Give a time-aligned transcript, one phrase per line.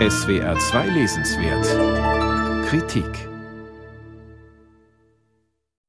[0.00, 3.28] SWR 2 Lesenswert Kritik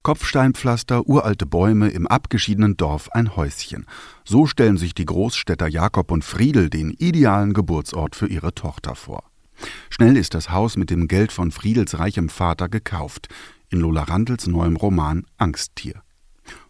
[0.04, 3.88] Kopfsteinpflaster, uralte Bäume, im abgeschiedenen Dorf ein Häuschen.
[4.24, 9.24] So stellen sich die Großstädter Jakob und Friedel den idealen Geburtsort für ihre Tochter vor.
[9.90, 13.28] Schnell ist das Haus mit dem Geld von Friedels reichem Vater gekauft,
[13.70, 16.05] in Lola Randls neuem Roman Angsttier.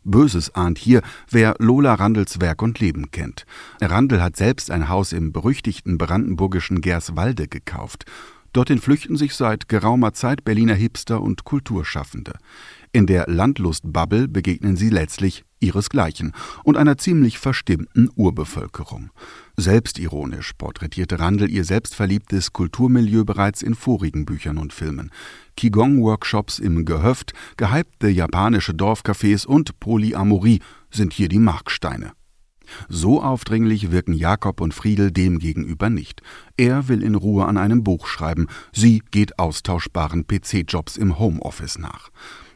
[0.05, 3.45] Böses ahnt hier, wer Lola Randls Werk und Leben kennt.
[3.81, 8.05] Randl hat selbst ein Haus im berüchtigten brandenburgischen Gerswalde gekauft.
[8.55, 12.35] Dorthin flüchten sich seit geraumer Zeit Berliner Hipster und Kulturschaffende.
[12.93, 16.31] In der Landlustbubble begegnen sie letztlich ihresgleichen
[16.63, 19.09] und einer ziemlich verstimmten Urbevölkerung.
[19.57, 25.11] Selbstironisch porträtierte Randl ihr selbstverliebtes Kulturmilieu bereits in vorigen Büchern und Filmen.
[25.57, 32.13] Qigong-Workshops im Gehöft, gehypte japanische Dorfcafés und Polyamorie sind hier die Marksteine.
[32.89, 36.21] So aufdringlich wirken Jakob und Friedel demgegenüber nicht.
[36.57, 42.09] Er will in Ruhe an einem Buch schreiben, sie geht austauschbaren PC-Jobs im Homeoffice nach.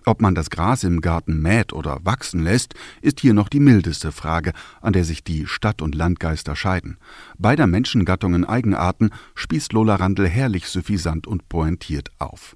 [0.05, 4.11] Ob man das Gras im Garten mäht oder wachsen lässt, ist hier noch die mildeste
[4.11, 6.97] Frage, an der sich die Stadt- und Landgeister scheiden.
[7.37, 12.55] Beider Menschengattungen Eigenarten spießt Lola Randl herrlich suffisant und pointiert auf.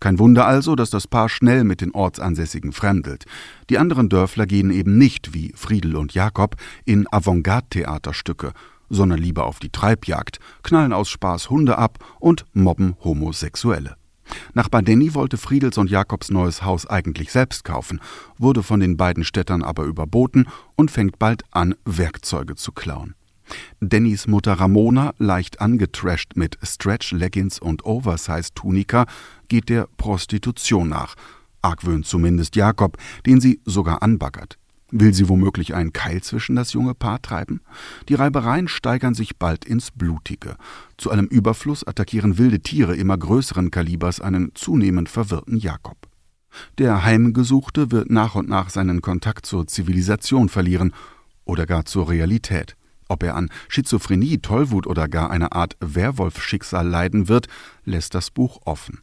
[0.00, 3.24] Kein Wunder also, dass das Paar schnell mit den Ortsansässigen fremdelt.
[3.68, 8.52] Die anderen Dörfler gehen eben nicht, wie Friedel und Jakob, in Avantgarde-Theaterstücke,
[8.88, 13.96] sondern lieber auf die Treibjagd, knallen aus Spaß Hunde ab und mobben Homosexuelle.
[14.54, 18.00] Nachbar Denny wollte Friedels und Jakobs neues Haus eigentlich selbst kaufen,
[18.38, 20.46] wurde von den beiden Städtern aber überboten
[20.76, 23.14] und fängt bald an, Werkzeuge zu klauen.
[23.80, 29.06] Dannys Mutter Ramona, leicht angetrasht mit Stretch-Leggings und Oversize-Tunika,
[29.48, 31.14] geht der Prostitution nach.
[31.62, 34.58] Argwöhnt zumindest Jakob, den sie sogar anbaggert.
[34.92, 37.60] Will sie womöglich einen Keil zwischen das junge Paar treiben?
[38.08, 40.56] Die Reibereien steigern sich bald ins Blutige.
[40.96, 45.96] Zu allem Überfluss attackieren wilde Tiere immer größeren Kalibers einen zunehmend verwirrten Jakob.
[46.78, 50.92] Der Heimgesuchte wird nach und nach seinen Kontakt zur Zivilisation verlieren
[51.44, 52.76] oder gar zur Realität.
[53.10, 57.48] Ob er an Schizophrenie, Tollwut oder gar eine Art Werwolf-Schicksal leiden wird,
[57.84, 59.00] lässt das Buch offen.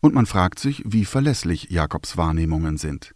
[0.00, 3.14] Und man fragt sich, wie verlässlich Jakobs Wahrnehmungen sind.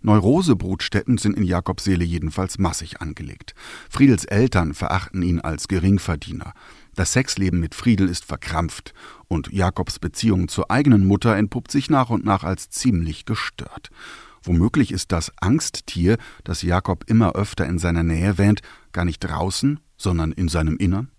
[0.00, 3.54] Neurosebrutstätten sind in Jakobs Seele jedenfalls massig angelegt.
[3.90, 6.54] Friedels Eltern verachten ihn als Geringverdiener.
[6.94, 8.94] Das Sexleben mit Friedel ist verkrampft
[9.28, 13.90] und Jakobs Beziehung zur eigenen Mutter entpuppt sich nach und nach als ziemlich gestört.
[14.42, 18.60] Womöglich ist das Angsttier, das Jakob immer öfter in seiner Nähe wähnt,
[18.92, 21.10] gar nicht draußen, sondern in seinem Innern?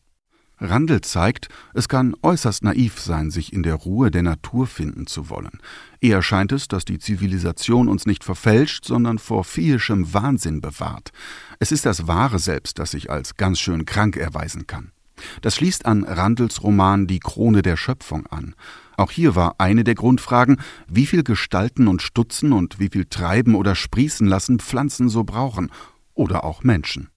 [0.62, 5.30] Randl zeigt, es kann äußerst naiv sein, sich in der Ruhe der Natur finden zu
[5.30, 5.60] wollen.
[6.00, 11.12] Eher scheint es, dass die Zivilisation uns nicht verfälscht, sondern vor viehischem Wahnsinn bewahrt.
[11.60, 14.92] Es ist das wahre Selbst, das sich als ganz schön krank erweisen kann.
[15.42, 18.56] Das schließt an Randls Roman Die Krone der Schöpfung an.
[18.98, 23.56] Auch hier war eine der Grundfragen, wie viel Gestalten und Stutzen und wie viel Treiben
[23.56, 25.72] oder Sprießen lassen Pflanzen so brauchen
[26.14, 27.10] oder auch Menschen.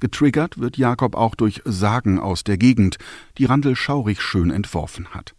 [0.00, 2.98] Getriggert wird Jakob auch durch Sagen aus der Gegend,
[3.38, 5.34] die Randl schaurig schön entworfen hat.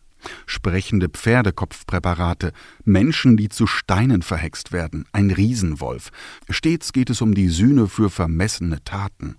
[0.45, 2.51] Sprechende Pferdekopfpräparate,
[2.83, 6.09] Menschen, die zu Steinen verhext werden, ein Riesenwolf.
[6.49, 9.35] Stets geht es um die Sühne für vermessene Taten.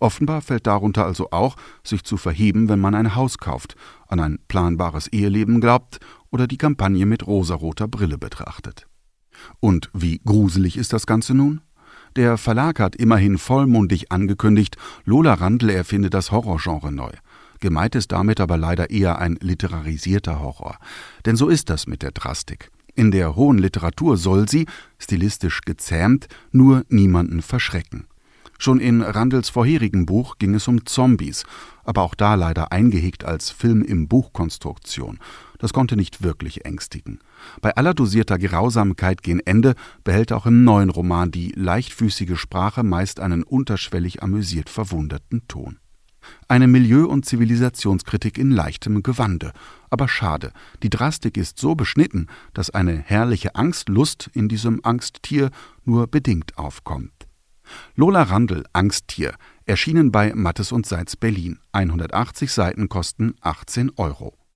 [0.00, 3.76] Offenbar fällt darunter also auch, sich zu verheben, wenn man ein Haus kauft,
[4.06, 5.98] an ein planbares Eheleben glaubt
[6.30, 8.86] oder die Kampagne mit rosaroter Brille betrachtet.
[9.60, 11.60] Und wie gruselig ist das Ganze nun?
[12.16, 17.10] Der Verlag hat immerhin vollmundig angekündigt, Lola Randl erfinde das Horrorgenre neu.
[17.60, 20.78] Gemeint ist damit aber leider eher ein literarisierter Horror.
[21.24, 22.70] Denn so ist das mit der Drastik.
[22.94, 24.66] In der hohen Literatur soll sie,
[24.98, 28.06] stilistisch gezähmt, nur niemanden verschrecken.
[28.58, 31.44] Schon in Randls vorherigen Buch ging es um Zombies,
[31.84, 35.18] aber auch da leider eingehegt als Film im Buchkonstruktion.
[35.58, 37.20] Das konnte nicht wirklich ängstigen.
[37.60, 39.74] Bei aller dosierter Grausamkeit gen Ende
[40.04, 45.78] behält auch im neuen Roman die leichtfüßige Sprache meist einen unterschwellig amüsiert verwunderten Ton.
[46.48, 49.52] Eine Milieu- und Zivilisationskritik in leichtem Gewande.
[49.90, 50.52] Aber schade,
[50.82, 55.50] die Drastik ist so beschnitten, dass eine herrliche Angstlust in diesem Angsttier
[55.84, 57.15] nur bedingt aufkommt.
[57.94, 59.34] Lola Randl, Angsttier,
[59.64, 61.58] erschienen bei Mattes und Seitz Berlin.
[61.72, 64.36] 180 Seiten kosten 18 Euro.